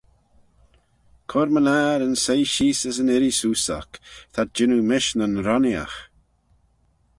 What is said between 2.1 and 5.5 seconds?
soie-sheese as yn irree-seose oc, t'ad jannoo mish nyn